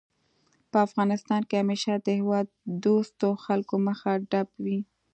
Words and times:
په 0.71 0.77
افغانستان 0.87 1.41
کې 1.47 1.55
همېشه 1.61 1.93
د 2.05 2.07
هېواد 2.19 2.47
دوستو 2.85 3.27
خلکو 3.45 3.75
مخه 3.87 4.11
ډب 4.29 4.47
وي 4.63 4.79